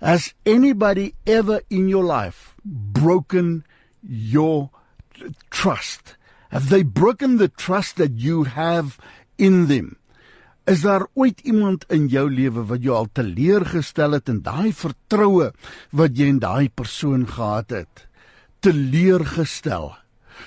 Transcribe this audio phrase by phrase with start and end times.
[0.00, 3.64] Has anybody ever in your life broken
[4.02, 4.70] your
[5.50, 6.14] trust?
[6.50, 8.96] Have they broken the trust that you have
[9.38, 9.96] in them?
[10.68, 15.50] Is daar ooit iemand in jou lewe wat jou al teleurgestel het in daai vertroue
[15.90, 18.04] wat jy in daai persoon gehad het?
[18.62, 19.96] Teleurgestel.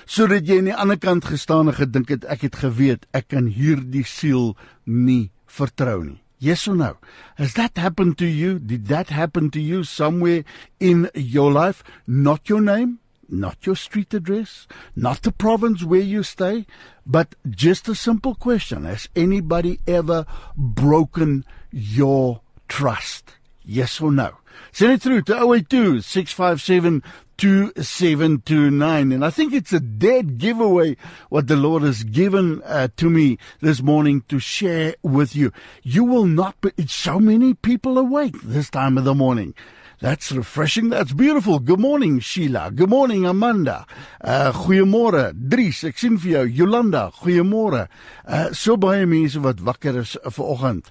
[0.06, 3.50] Sodat jy aan die ander kant gestaan en gedink het ek het geweet ek kan
[3.52, 4.54] hierdie siel
[4.86, 6.21] nie vertrou nie.
[6.42, 6.96] Yes or no?
[7.36, 8.58] Has that happened to you?
[8.58, 10.42] Did that happen to you somewhere
[10.80, 11.84] in your life?
[12.04, 12.98] Not your name,
[13.28, 16.66] not your street address, not the province where you stay,
[17.06, 18.86] but just a simple question.
[18.86, 20.26] Has anybody ever
[20.56, 23.36] broken your trust?
[23.64, 24.38] Yes or no?
[24.72, 27.04] Send it through to 082 657
[27.42, 29.10] 2729.
[29.10, 30.96] And I think it's a dead giveaway
[31.28, 35.50] what the Lord has given uh, to me this morning to share with you.
[35.82, 39.54] You will not be, it's so many people awake this time of the morning.
[39.98, 40.88] That's refreshing.
[40.90, 41.58] That's beautiful.
[41.58, 42.70] Good morning, Sheila.
[42.70, 43.86] Good morning, Amanda.
[44.22, 45.82] Uh goeiemôre, Dries.
[45.82, 47.10] Ek sien vir jou, Jolanda.
[47.10, 47.88] Goeiemôre.
[48.24, 50.90] Uh so baie mense wat wakker is uh, vanoggend.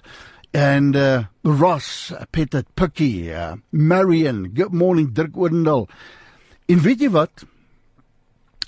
[0.52, 4.48] And uh Ross, Peter Pucky, uh, Marion.
[4.52, 5.88] Good morning, Dirk Oudendal.
[6.70, 7.44] En weet jy wat?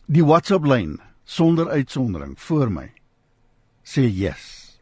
[0.06, 2.88] Die WhatsApp lyn sonder uitsondering voor my
[3.84, 4.78] sê yes.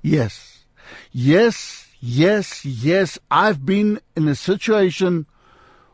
[0.00, 0.66] Yes.
[1.10, 1.82] Yes.
[2.04, 5.26] Yes, yes, I've been in a situation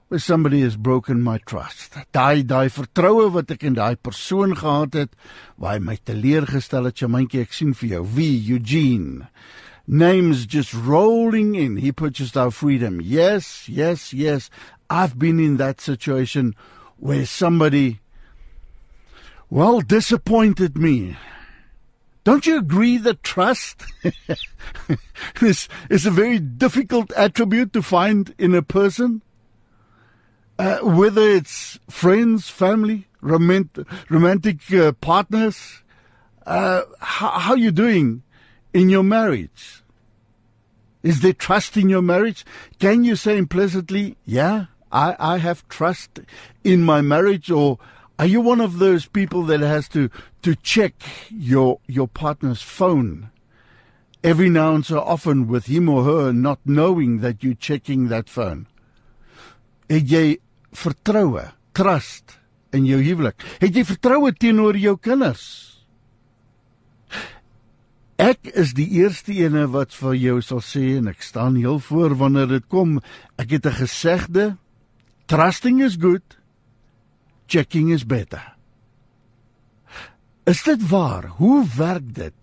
[0.09, 1.99] where somebody has broken my trust.
[2.17, 5.13] Daai daai vertroue wat ek in daai persoon gehad het,
[5.61, 9.29] waar hy my teleurgestel het, Jamaintjie, ek sien vir jou, wie Eugene.
[9.85, 11.77] Names just rolling in.
[11.77, 13.03] He purchased our freedom.
[13.05, 14.49] Yes, yes, yes.
[14.91, 16.55] I've been in that situation
[16.97, 18.01] where somebody
[19.51, 21.17] well disappointed me
[22.29, 23.87] don't you agree that trust
[25.41, 29.23] is, is a very difficult attribute to find in a person?
[30.59, 35.83] Uh, whether it's friends, family, romantic, romantic uh, partners,
[36.47, 38.23] uh, how, how are you doing
[38.75, 39.83] in your marriage?
[41.03, 42.45] Is there trust in your marriage?
[42.79, 46.21] Can you say implicitly, yeah, I, I have trust
[46.65, 47.79] in my marriage or
[48.19, 50.11] are you one of those people that has to
[50.43, 50.95] to check
[51.31, 53.31] your your partner's phone
[54.25, 58.29] every now and so often with him or her not knowing that you're checking that
[58.29, 58.67] phone?
[59.89, 60.37] Het jy
[60.75, 62.37] vertroue, trust
[62.73, 63.39] in jou huwelik?
[63.63, 65.79] Het jy vertroue teenoor jou kinders?
[68.19, 72.17] Ek is die eerste ene wat vir jou sal sê en ek staan heel voor
[72.19, 72.99] wanneer dit kom.
[73.39, 74.57] Ek het 'n gesegde:
[75.29, 76.23] Trusting is good
[77.49, 78.43] checking is better.
[80.47, 81.27] Is dit waar?
[81.27, 82.35] Hoe werk dit?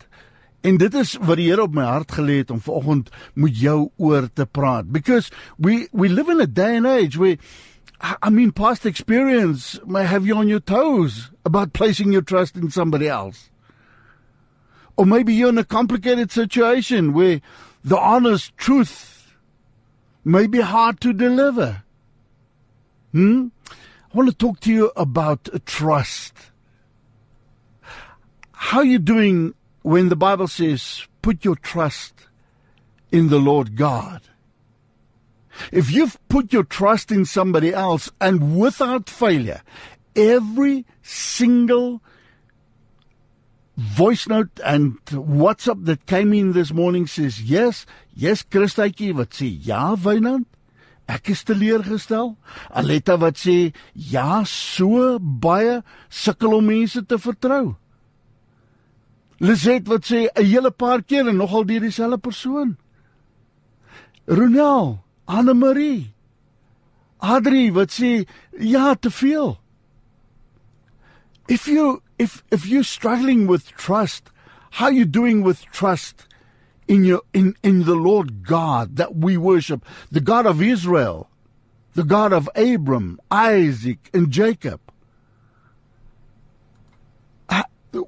[0.62, 3.90] En dit is wat die Here op my hart gelê het om vanoggend met jou
[3.98, 7.38] oor te praat because we we live in a day and age where
[8.22, 12.72] I mean past experience may have you on your toes about placing your trust in
[12.72, 13.50] somebody else.
[14.98, 17.42] Or maybe you're in a complicated situation where
[17.84, 19.34] the honest truth
[20.24, 21.85] may be hard to deliver.
[23.16, 23.48] Hmm?
[24.12, 26.34] I want to talk to you about trust.
[28.52, 29.54] How are you doing
[29.84, 32.28] when the Bible says, put your trust
[33.14, 34.20] in the Lord God?
[35.72, 39.62] If you've put your trust in somebody else and without failure,
[40.14, 42.02] every single
[43.78, 49.48] voice note and WhatsApp that came in this morning says, yes, yes, Christaykie, wat sê,
[49.66, 50.48] ja, Wynand,
[51.08, 52.34] Ek is teleurgestel.
[52.70, 57.76] Aletta wat sê ja, so baie sukkel om mense te vertrou.
[59.40, 62.78] Liset wat sê 'n hele paar keer en nogal deur dieselfde persoon.
[64.28, 66.14] Ronel, Anne Marie.
[67.20, 68.28] Adri wat sê
[68.60, 69.60] ja, te veel.
[71.48, 74.32] If you if if you're struggling with trust,
[74.72, 76.28] how you doing with trust?
[76.88, 81.30] In your in in the Lord God that we worship, the God of Israel,
[81.94, 84.80] the God of Abram, Isaac, and Jacob.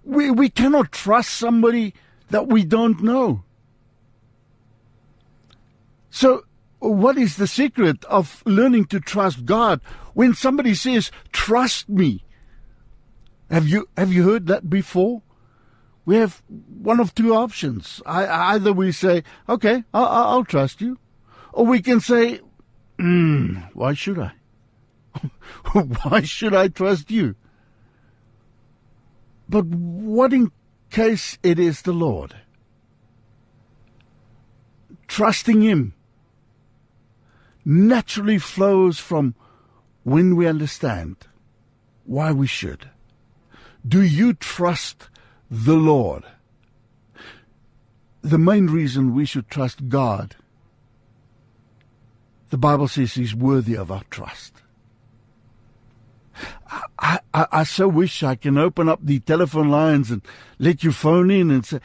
[0.04, 1.94] We we cannot trust somebody
[2.30, 3.44] that we don't know.
[6.10, 6.44] So
[6.80, 9.82] what is the secret of learning to trust God
[10.14, 12.24] when somebody says trust me?
[13.50, 15.22] Have you have you heard that before?
[16.08, 18.02] We have one of two options.
[18.06, 20.98] I, either we say, okay, I'll, I'll, trust you,
[21.52, 22.40] or we can say,
[22.98, 24.32] mm, why should I?
[25.74, 27.36] why should I trust you?
[29.50, 30.54] But what in
[30.92, 32.34] case it is the Lord?
[35.10, 35.94] Trusting Him,
[37.66, 39.36] naturally flows from
[40.04, 41.18] when we understand
[42.06, 42.92] why we should.
[43.86, 45.10] Do you trust
[45.50, 46.24] the Lord?
[48.22, 50.36] The main reason we should trust God,
[52.50, 54.54] the Bible says He's worthy of our trust.
[57.00, 60.22] I, I, I, so wish I can open up the telephone lines and
[60.60, 61.80] let you phone in and say,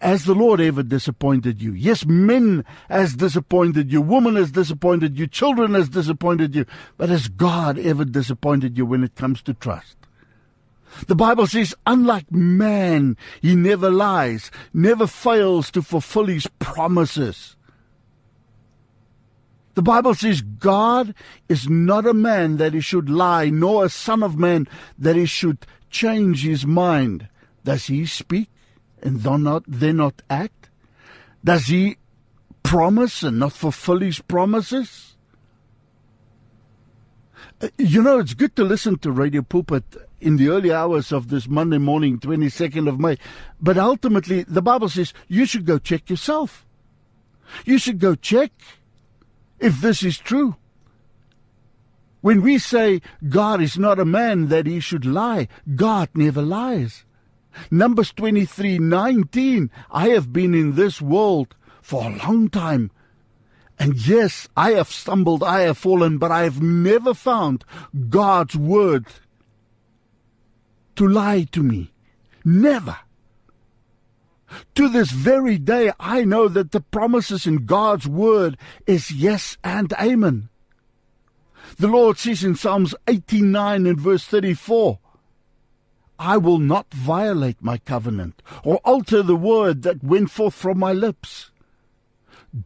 [0.00, 1.72] has the Lord ever disappointed you?
[1.72, 6.64] Yes, men has disappointed you, woman has disappointed you, children has disappointed you,
[6.96, 9.96] but has God ever disappointed you when it comes to trust?
[11.06, 17.56] The Bible says, unlike man, he never lies, never fails to fulfill his promises.
[19.74, 21.14] The Bible says God
[21.48, 25.26] is not a man that he should lie, nor a son of man that he
[25.26, 27.28] should change his mind.
[27.64, 28.50] Does he speak
[29.02, 30.68] and then not, then not act?
[31.44, 31.96] Does he
[32.62, 35.16] promise and not fulfill his promises?
[37.62, 39.84] Uh, you know, it's good to listen to Radio Pulpit
[40.20, 43.16] in the early hours of this Monday morning, 22nd of May.
[43.60, 46.66] But ultimately, the Bible says you should go check yourself.
[47.64, 48.52] You should go check
[49.58, 50.56] if this is true.
[52.20, 57.04] When we say God is not a man that he should lie, God never lies.
[57.70, 62.90] Numbers 23 19, I have been in this world for a long time.
[63.78, 67.64] And yes, I have stumbled, I have fallen, but I have never found
[68.10, 69.06] God's word
[70.96, 71.92] to lie to me.
[72.44, 72.98] Never.
[74.74, 78.56] To this very day, I know that the promises in God's word
[78.86, 80.48] is yes and amen.
[81.76, 84.98] The Lord says in Psalms 89 and verse 34,
[86.18, 90.92] I will not violate my covenant or alter the word that went forth from my
[90.92, 91.50] lips.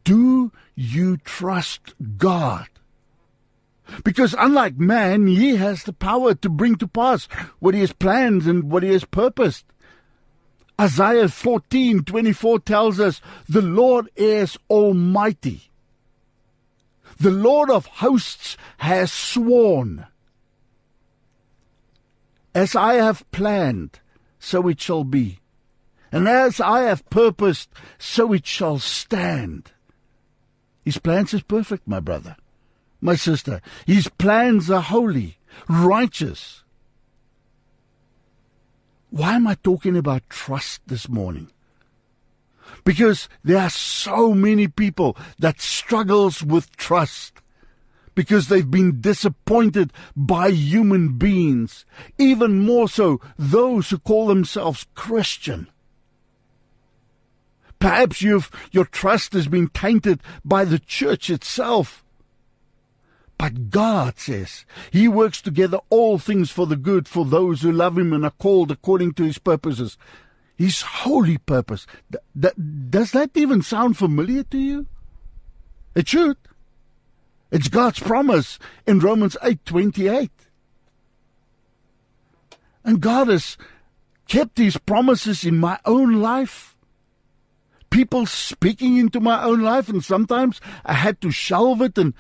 [0.03, 2.69] Do you trust God?
[4.03, 7.27] Because unlike man, he has the power to bring to pass
[7.59, 9.65] what he has planned and what he has purposed.
[10.81, 15.71] Isaiah 14:24 tells us, "The Lord is almighty.
[17.19, 20.07] The Lord of hosts has sworn,
[22.55, 24.01] as I have planned,
[24.41, 25.39] so it shall be,
[26.11, 29.71] and as I have purposed, so it shall stand."
[30.85, 32.37] His plans is perfect, my brother,
[33.05, 33.61] my sister.
[33.87, 35.37] His plans are holy,
[35.69, 36.65] righteous,
[39.11, 41.49] why am I talking about trust this morning?
[42.85, 47.41] Because there are so many people that struggles with trust
[48.17, 51.85] because they've been disappointed by human beings,
[52.19, 55.69] even more so those who call themselves Christian.
[57.79, 62.04] Perhaps you've, your trust has been tainted by the church itself.
[63.37, 67.99] But God says He works together all things for the good for those who love
[67.99, 69.99] Him and are called according to His purposes.
[70.57, 71.87] His holy purpose.
[72.39, 74.87] does that even sound familiar to you?
[75.95, 76.37] It should.
[77.51, 80.31] It's God's promise in Romans 8:28.
[82.85, 83.57] And God has
[84.27, 86.77] kept his promises in my own life.
[87.91, 92.13] People speaking into my own life and sometimes I had to shelve it and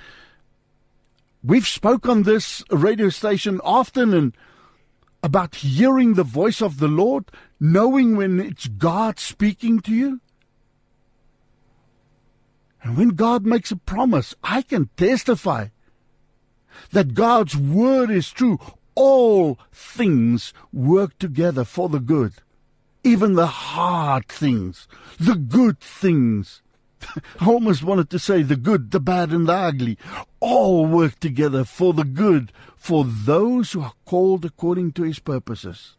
[1.46, 4.34] We've spoke on this radio station often and
[5.22, 10.22] about hearing the voice of the Lord, knowing when it's God speaking to you.
[12.82, 15.68] And when God makes a promise, I can testify
[16.92, 18.58] that God's word is true.
[18.94, 22.32] All things work together for the good,
[23.02, 24.88] even the hard things,
[25.20, 26.62] the good things.
[27.40, 29.98] I almost wanted to say the good, the bad, and the ugly
[30.40, 35.96] all work together for the good for those who are called according to his purposes.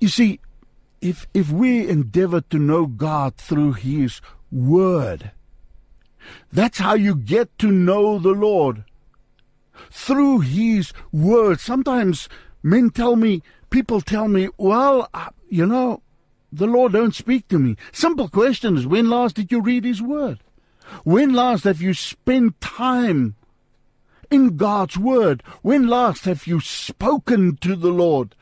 [0.00, 0.40] You see,
[1.00, 5.32] if, if we endeavor to know God through his word,
[6.52, 8.84] that's how you get to know the Lord.
[9.90, 11.60] Through his word.
[11.60, 12.28] Sometimes
[12.62, 15.08] men tell me, people tell me, well,
[15.48, 16.02] you know,
[16.52, 17.76] the Lord don't speak to me.
[17.92, 20.40] Simple question is, when last did you read His Word?
[21.04, 23.36] When last have you spent time
[24.30, 25.42] in God's Word?
[25.62, 28.34] When last have you spoken to the Lord?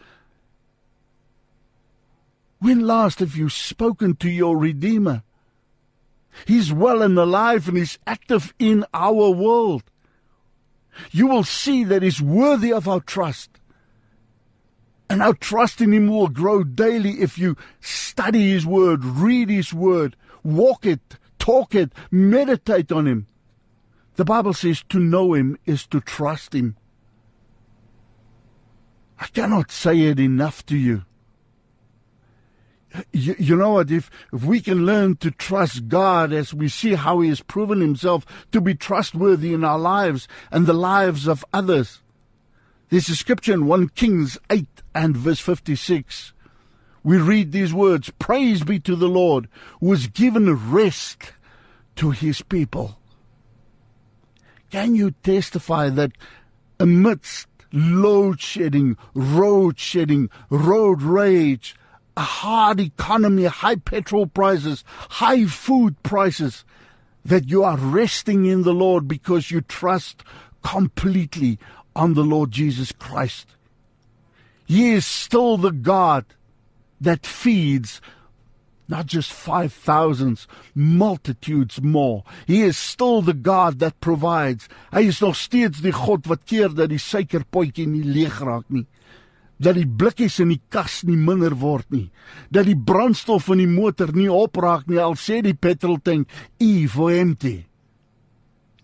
[2.60, 5.22] When last have you spoken to your Redeemer?
[6.46, 9.84] He's well and alive and He's active in our world.
[11.10, 13.57] You will see that He's worthy of our trust.
[15.10, 19.72] And our trust in Him will grow daily if you study His Word, read His
[19.72, 23.26] Word, walk it, talk it, meditate on Him.
[24.16, 26.76] The Bible says to know Him is to trust Him.
[29.18, 31.04] I cannot say it enough to you.
[33.12, 33.90] You, you, know what?
[33.90, 37.80] If, if we can learn to trust God as we see how He has proven
[37.80, 42.00] Himself to be trustworthy in our lives and the lives of others.
[42.90, 46.32] There's a scripture in 1 Kings 8 and verse 56.
[47.02, 49.48] We read these words Praise be to the Lord
[49.80, 51.32] who has given rest
[51.96, 52.98] to His people.
[54.70, 56.12] Can you testify that
[56.80, 61.76] amidst load shedding, road shedding, road rage,
[62.16, 66.64] a hard economy, high petrol prices, high food prices,
[67.22, 70.24] that you are resting in the Lord because you trust
[70.62, 71.58] completely
[71.98, 73.56] on the Lord Jesus Christ.
[74.66, 76.24] He is still the God
[77.00, 78.00] that feeds
[78.88, 82.24] not just five thousands, multitudes more.
[82.46, 84.68] He is still the God that provides.
[84.92, 88.86] Hy is nog steeds die God wat keer dat die suikerpotjie nie leeg raak nie.
[89.60, 92.06] Dat die blikkies in die kas nie minder word nie.
[92.54, 96.30] Dat die brandstof in die motor nie opraak nie al sê die petrol tank
[96.62, 97.66] e for empty.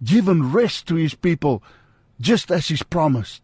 [0.04, 1.62] Given rest to his people
[2.24, 3.42] just as he's promised.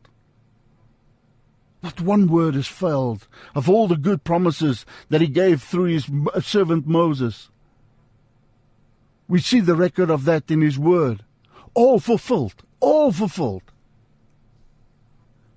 [1.82, 6.10] Not one word has failed of all the good promises that he gave through his
[6.34, 7.50] uh, servant Moses.
[9.28, 11.24] We see the record of that in his word.
[11.74, 12.62] All fulfilled.
[12.80, 13.62] All fulfilled.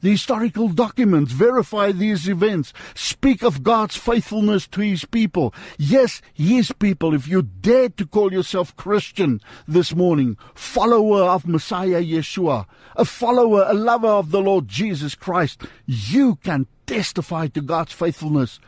[0.03, 5.53] The historical documents verify these events, speak of God's faithfulness to his people.
[5.77, 12.03] Yes, his people, if you dare to call yourself Christian this morning, follower of Messiah
[12.03, 12.65] Yeshua,
[12.98, 18.60] a follower, a lover of the Lord Jesus Christ, you can testify to God's faithfulness.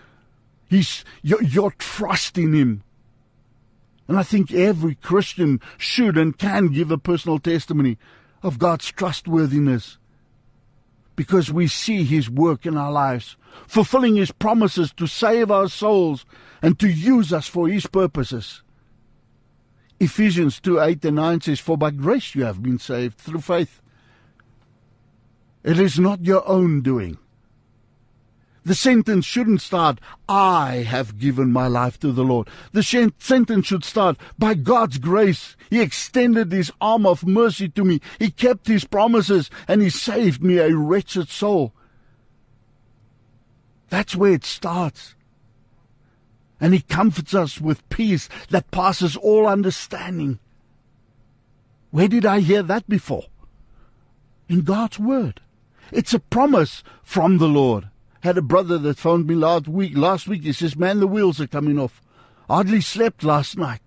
[0.70, 2.84] He's, your, your trust in him.
[4.08, 7.98] And I think every Christian should and can give a personal testimony
[8.42, 9.98] of God's trustworthiness
[11.16, 16.26] because we see His work in our lives, fulfilling His promises to save our souls
[16.62, 18.62] and to use us for His purposes.
[20.00, 23.82] Ephesians 2 8 and 9 says, For by grace you have been saved through faith.
[25.64, 27.18] It is not your own doing.
[28.66, 32.50] The sentence shouldn't start, I have given my life to the Lord.
[32.72, 38.02] The sentence should start, by God's grace, He extended His arm of mercy to me.
[38.18, 41.74] He kept His promises and He saved me, a wretched soul.
[43.90, 45.14] That's where it starts.
[46.60, 50.40] And He comforts us with peace that passes all understanding.
[51.92, 53.26] Where did I hear that before?
[54.50, 55.40] In God's Word.
[55.92, 57.90] It's a promise from the Lord
[58.26, 59.98] had a brother that phoned me last week.
[59.98, 62.02] Last week he says, "Man, the wheels are coming off.
[62.50, 63.82] Hardly slept last night."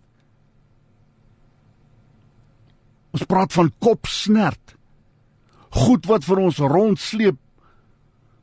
[3.13, 4.77] Ons praat van kopsnert.
[5.71, 7.37] Goed wat vir ons rondsleep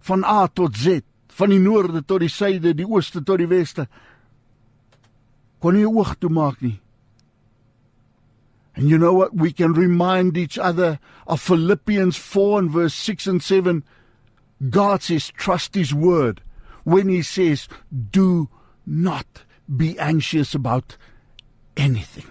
[0.05, 3.87] van A tot Z, van die noorde tot die suide, die ooste tot die weste.
[5.59, 6.79] Kon nie oog toe maak nie.
[8.75, 9.33] And you know what?
[9.33, 13.83] We can remind each other of Philippians 4 and verse 6 and 7
[14.69, 16.41] God says, trust His word
[16.83, 17.67] when He says,
[18.11, 18.49] do
[18.85, 19.43] not
[19.75, 20.97] be anxious about
[21.75, 22.25] anything.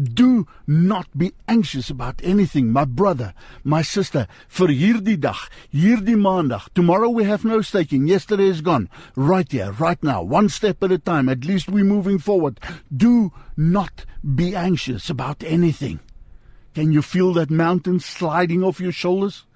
[0.00, 4.28] Do not be anxious about anything, my brother, my sister.
[4.46, 8.06] For hierdie dag, hierdie maandag, tomorrow we have no staking.
[8.06, 8.88] Yesterday is gone.
[9.16, 11.28] Right here, right now, one step at a time.
[11.28, 12.60] At least we're moving forward.
[12.96, 15.98] Do not be anxious about anything.
[16.74, 19.46] Can you feel that mountain sliding off your shoulders?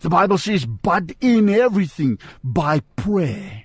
[0.00, 3.64] The Bible says, but in everything by prayer.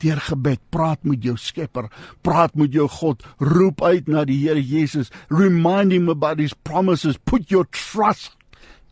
[0.00, 1.90] Deur gebed, praat met jou Skepper,
[2.24, 7.18] praat met jou God, roep uit na die Here Jesus, remind him about his promises,
[7.18, 8.32] put your trust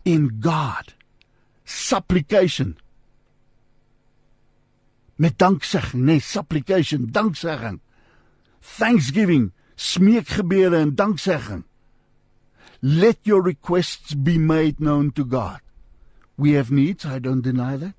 [0.04, 0.92] in God.
[1.64, 2.76] Supplication.
[5.16, 7.80] Met danksegging, nee, supplication, danksegging.
[8.60, 9.50] Thanksgiving,
[9.80, 11.64] smeekgebede en danksegging.
[12.80, 15.60] Let your requests be made known to God.
[16.36, 17.94] We have needs, I don't deny that.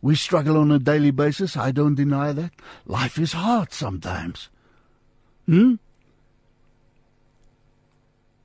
[0.00, 2.52] We struggle on a daily basis, I don't deny that.
[2.86, 4.48] Life is hard sometimes.
[5.46, 5.78] Hmm?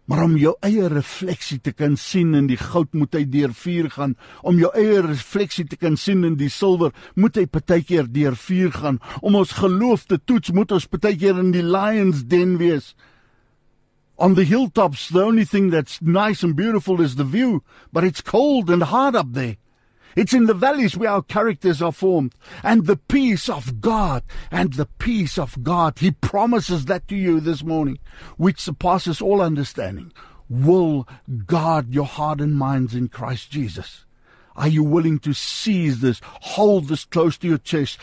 [0.05, 3.87] Maar om jou eie refleksie te kan sien in die goud moet hy deur vuur
[3.95, 4.13] gaan.
[4.45, 8.75] Om jou eie refleksie te kan sien in die silwer moet hy partykeer deur vuur
[8.75, 8.99] gaan.
[9.25, 12.93] Om ons geloof te toets moet ons partykeer in die lions den wees.
[14.17, 18.21] On the hilltops, the only thing that's nice and beautiful is the view, but it's
[18.21, 19.57] cold and hard up there.
[20.15, 22.33] It's in the valleys where our characters are formed.
[22.63, 27.41] And the peace of God, and the peace of God, He promises that to you
[27.41, 27.99] this morning,
[28.37, 30.13] which surpasses all understanding,
[30.49, 31.07] will
[31.45, 34.05] guard your heart and minds in Christ Jesus.
[34.55, 37.99] Are you willing to seize this, hold this close to your chest,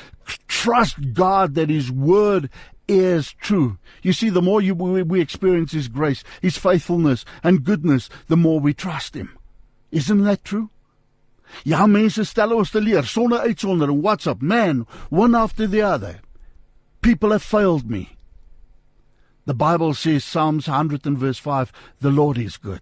[0.48, 2.50] trust God that His word
[2.98, 3.78] is true.
[4.02, 8.36] You see, the more you, we, we experience His grace, His faithfulness and goodness, the
[8.36, 9.36] more we trust Him.
[9.90, 10.70] Isn't that true?
[11.64, 14.00] Ja, mense stel ons te leer sonder uitsondering.
[14.02, 16.20] WhatsApp, man, one after the other.
[17.02, 18.16] People have failed me.
[19.44, 22.80] The Bible says Psalms 100 and verse 5, the Lord is good.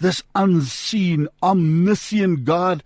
[0.00, 2.82] This unseen, omniscient God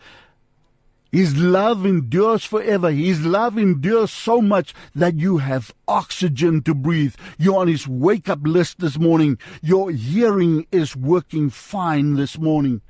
[1.12, 2.90] his love endures forever.
[2.90, 7.14] His love endures so much that you have oxygen to breathe.
[7.38, 9.38] You're on His wake up list this morning.
[9.61, 12.81] Your hearing is working fine this morning.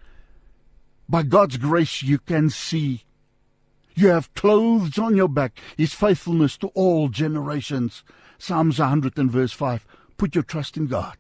[1.09, 3.02] By God's grace, you can see.
[3.97, 5.59] You have clothes on your back.
[5.76, 8.05] His faithfulness to all generations.
[8.38, 9.85] Psalms 100 and verse 5.
[10.17, 11.17] Put your trust in God.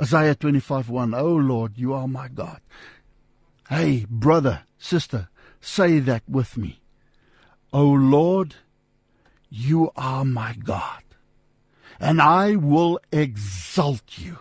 [0.00, 1.14] Isaiah 25 1.
[1.14, 2.60] Oh Lord, you are my God.
[3.68, 5.28] Hey, brother, sister,
[5.60, 6.80] say that with me.
[7.72, 8.56] O oh Lord,
[9.48, 11.04] you are my God,
[12.00, 14.38] and I will exalt you.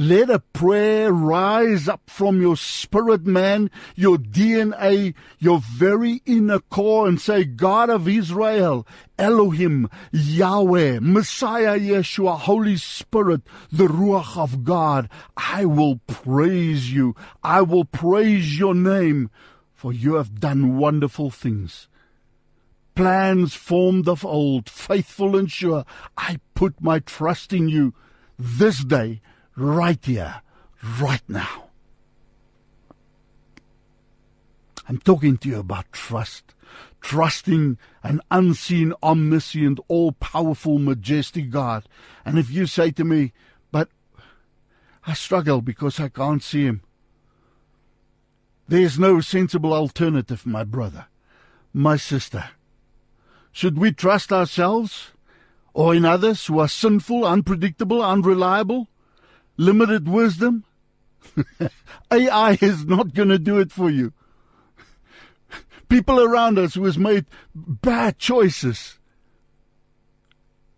[0.00, 7.08] Let a prayer rise up from your spirit, man, your DNA, your very inner core,
[7.08, 8.86] and say, God of Israel,
[9.18, 13.40] Elohim, Yahweh, Messiah Yeshua, Holy Spirit,
[13.72, 17.16] the Ruach of God, I will praise you.
[17.42, 19.30] I will praise your name,
[19.74, 21.88] for you have done wonderful things.
[22.94, 25.84] Plans formed of old, faithful and sure,
[26.16, 27.94] I put my trust in you
[28.38, 29.22] this day
[29.58, 30.42] right here,
[31.00, 31.64] right now.
[34.88, 36.54] I'm talking to you about trust.
[37.00, 41.84] Trusting an unseen, omniscient, all powerful, majestic God.
[42.24, 43.32] And if you say to me,
[43.70, 43.88] but
[45.06, 46.82] I struggle because I can't see him.
[48.66, 51.06] There's no sensible alternative, my brother,
[51.72, 52.50] my sister.
[53.52, 55.12] Should we trust ourselves
[55.72, 58.88] or in others who are sinful, unpredictable, unreliable?
[59.58, 60.64] Limited wisdom,
[62.10, 64.14] AI is not going to do it for you.
[65.90, 68.98] People around us who has made bad choices,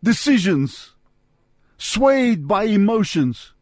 [0.02, 0.94] decisions,
[1.76, 3.52] swayed by emotions.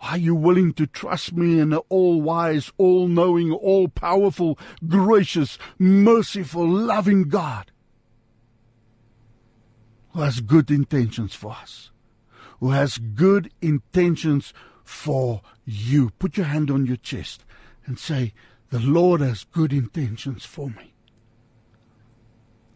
[0.00, 5.58] Are you willing to trust me in an all wise, all knowing, all powerful, gracious,
[5.78, 7.72] merciful, loving God
[10.10, 11.90] who has good intentions for us?
[12.60, 14.52] Who has good intentions
[14.84, 16.10] for you.
[16.18, 17.44] Put your hand on your chest
[17.86, 18.32] and say,
[18.70, 20.92] The Lord has good intentions for me.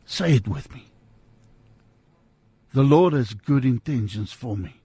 [0.05, 0.91] Say it with me.
[2.73, 4.81] The Lord has good intentions for me.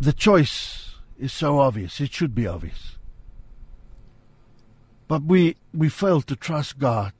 [0.00, 2.00] The choice is so obvious.
[2.00, 2.96] It should be obvious.
[5.08, 7.12] But we, we fail to trust God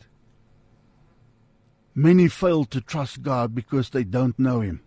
[1.94, 4.80] Many fail to trust God because they don't know Him.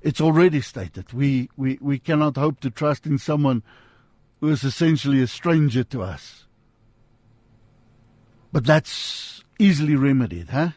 [0.00, 1.12] It's already stated.
[1.12, 3.62] We, we, we cannot hope to trust in someone
[4.40, 6.46] who is essentially a stranger to us.
[8.52, 10.70] But that's easily remedied, huh?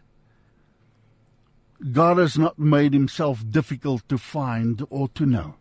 [1.91, 5.55] God has not made himself difficult to find or to know.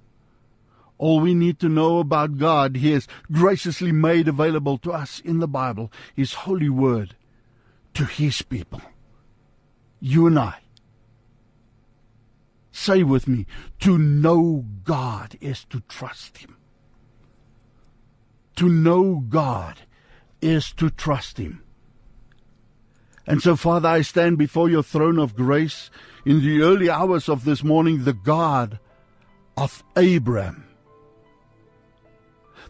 [0.99, 5.39] All we need to know about God, He has graciously made available to us in
[5.39, 7.15] the Bible, His holy word
[7.95, 8.81] to his people.
[10.01, 10.59] You and I.
[12.73, 13.47] Say with me,
[13.81, 16.57] to know God is to trust him.
[18.57, 19.81] To know God
[20.41, 21.63] is to trust him.
[23.27, 25.91] And so, Father, I stand before your throne of grace
[26.25, 28.79] in the early hours of this morning, the God
[29.57, 30.70] of Abraham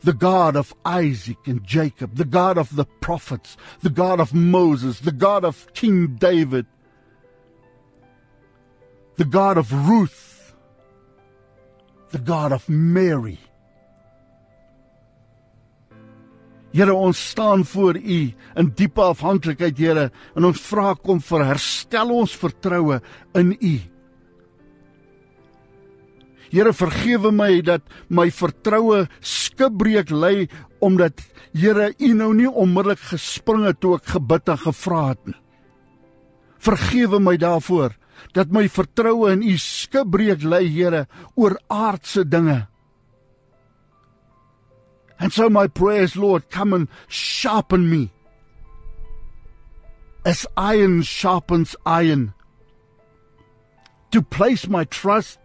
[0.03, 5.01] the God of Isaac and Jacob, the God of the prophets, the God of Moses,
[5.01, 6.67] the God of King David,
[9.17, 10.55] the God of Ruth,
[12.11, 13.39] the God of Mary.
[16.73, 22.13] Here ons staan voor U in diepe afhanklikheid, Here, en ons vra kom vir herstel
[22.15, 23.01] ons vertroue
[23.35, 23.89] in U.
[26.51, 30.49] Here vergewe my dat my vertroue skibreek lê
[30.83, 31.23] omdat
[31.55, 35.39] Here U nou nie onmiddellik gespring het toe ek gebid en gevra het nie.
[36.61, 37.97] Vergewe my daarvoor
[38.37, 42.67] dat my vertroue in U skibreek lê, Here, oor aardse dinge.
[45.21, 48.11] And so my prayers, Lord, come and sharpen me.
[50.25, 52.33] As iron sharpens iron.
[54.13, 55.39] To place my trust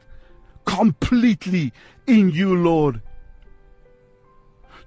[0.66, 1.72] completely
[2.08, 3.02] in you, Lord.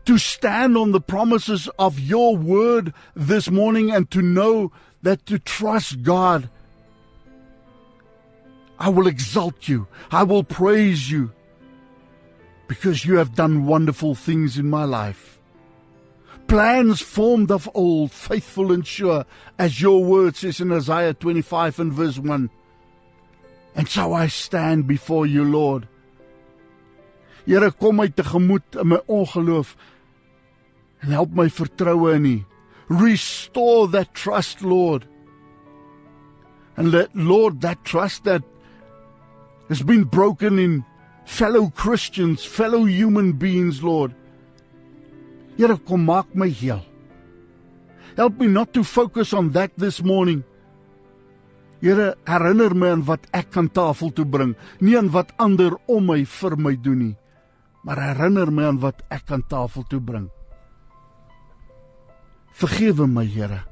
[0.06, 5.38] To stand on the promises of your word this morning and to know that to
[5.38, 6.48] trust God.
[8.78, 9.86] I will exalt you.
[10.10, 11.32] I will praise you
[12.68, 15.38] because you have done wonderful things in my life.
[16.46, 19.26] Plans formed of old, faithful and sure,
[19.58, 22.48] as your word says in Isaiah 25 and verse 1.
[23.78, 25.86] And so I stand before you, Lord.
[27.46, 29.76] Here kom my tegemoet in my ongeloof
[31.00, 32.44] en help my vertroue in U.
[32.88, 35.06] Restore that trust, Lord.
[36.76, 38.42] And let Lord that trust that
[39.68, 40.84] has been broken in
[41.24, 44.12] fellow Christians, fellow human beings, Lord.
[45.56, 46.82] Here kom maak my heel.
[48.16, 50.42] Help me not to focus on that this morning.
[51.80, 56.08] Here herinner my aan wat ek kan tafel toe bring, nie aan wat ander om
[56.10, 57.16] my vir my doen nie,
[57.86, 60.26] maar herinner my aan wat ek kan tafel toe bring.
[62.58, 63.62] Vergewe my, Here,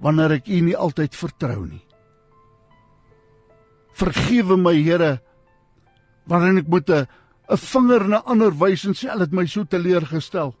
[0.00, 1.84] wanneer ek U nie altyd vertrou nie.
[3.92, 5.18] Vergewe my, Here,
[6.24, 7.06] wanneer ek moet 'n
[7.48, 10.54] 'n vinger na ander wys en sê al het my so teleurgestel.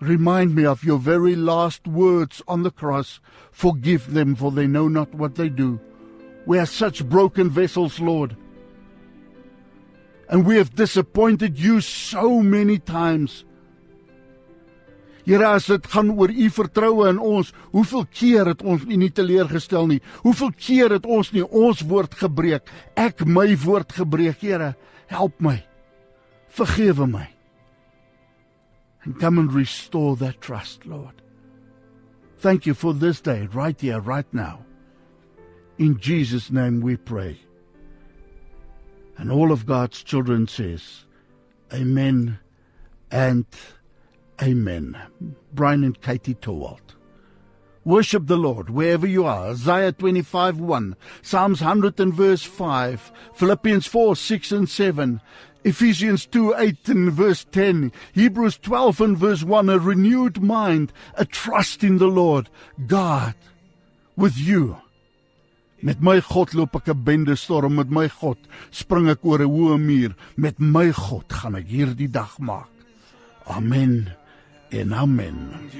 [0.00, 3.20] Remind me of your very last words on the cross.
[3.52, 5.78] Forgive them for they know not what they do.
[6.46, 8.36] We are such broken vessels, Lord.
[10.28, 13.44] And we have disappointed you so many times.
[15.24, 19.10] Here as dit gaan oor u vertroue in ons, hoeveel keer het ons u nie
[19.12, 20.00] teleurgestel nie?
[20.24, 22.70] Hoeveel keer het ons nie ons woord gebreek?
[22.96, 24.72] Ek my woord gebreek, Here,
[25.12, 25.60] help my.
[26.56, 27.28] Vergewe my.
[29.04, 31.22] And come and restore that trust, Lord.
[32.38, 34.64] Thank you for this day, right here, right now.
[35.78, 37.40] In Jesus' name we pray.
[39.16, 41.04] And all of God's children says,
[41.72, 42.38] Amen
[43.10, 43.46] and
[44.42, 44.96] Amen.
[45.52, 46.94] Brian and Katie Torwalt.
[47.84, 49.48] Worship the Lord wherever you are.
[49.48, 55.20] Isaiah 25 1, Psalms 100 and verse 5, Philippians 4 6 and 7,
[55.64, 61.24] Ephesians 2 8 and verse 10, Hebrews 12 and verse 1, a renewed mind, a
[61.24, 62.48] trust in the Lord,
[62.86, 63.34] God
[64.16, 64.76] with you.
[65.82, 68.36] Met my God loop ek 'n bende storm met my God
[68.70, 72.68] spring ek oor 'n hoë muur met my God gaan ek hierdie dag maak.
[73.48, 74.12] Amen.
[74.72, 75.70] and amen.